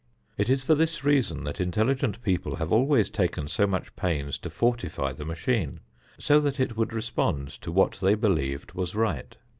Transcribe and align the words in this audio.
It 0.35 0.49
is 0.49 0.63
for 0.63 0.73
this 0.73 1.03
reason 1.03 1.43
that 1.43 1.61
intelligent 1.61 2.23
people 2.23 2.55
have 2.55 2.71
always 2.71 3.07
taken 3.11 3.47
so 3.47 3.67
much 3.67 3.95
pains 3.95 4.39
to 4.39 4.49
fortify 4.49 5.13
the 5.13 5.25
machine, 5.25 5.79
so 6.17 6.39
that 6.39 6.59
it 6.59 6.75
would 6.75 6.91
respond 6.91 7.49
to 7.61 7.71
what 7.71 7.99
they 8.01 8.15
believed 8.15 8.71
was 8.73 8.95
right. 8.95 9.37